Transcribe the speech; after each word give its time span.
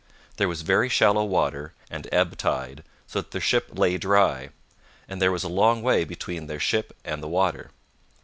There 0.37 0.47
was 0.47 0.63
very 0.63 0.89
shallow 0.89 1.23
water 1.23 1.73
and 1.91 2.07
ebb 2.11 2.35
tide, 2.35 2.83
so 3.05 3.21
that 3.21 3.29
their 3.29 3.39
ship 3.39 3.69
lay 3.73 3.99
dry; 3.99 4.49
and 5.07 5.21
there 5.21 5.31
was 5.31 5.43
a 5.43 5.47
long 5.47 5.83
way 5.83 6.05
between 6.05 6.47
their 6.47 6.59
ship 6.59 6.97
and 7.05 7.21
the 7.21 7.27
water. 7.27 7.69